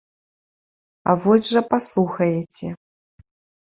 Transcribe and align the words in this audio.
А 1.05 1.11
вось 1.25 1.47
жа 1.53 1.61
паслухаеце. 1.71 2.67